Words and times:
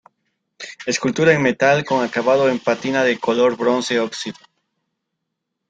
Escultura 0.87 1.31
en 1.31 1.43
metal 1.43 1.85
con 1.85 2.03
acabado 2.03 2.49
en 2.49 2.57
pátina 2.57 3.03
de 3.03 3.19
color 3.19 3.55
bronce-óxido. 3.55 4.37